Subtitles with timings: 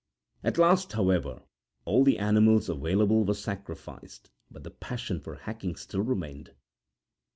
[0.43, 1.43] At last, however,
[1.85, 6.55] all the animals available were sacrificed; but the passion for hacking still remained.